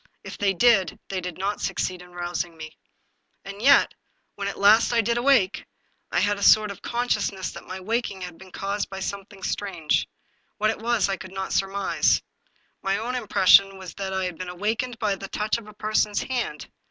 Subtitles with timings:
[0.23, 2.75] If they did, they did not succeed in rousing me.
[3.45, 3.93] And yet,
[4.33, 5.63] when at last I did awake,
[6.11, 9.43] I had a sort of con sciousness that my waking had been caused by something
[9.43, 10.07] strange.
[10.57, 12.23] What it was I could not surmise.
[12.81, 15.73] My own im pression was that I had been awakened by the touch of a
[15.73, 16.65] person's hand.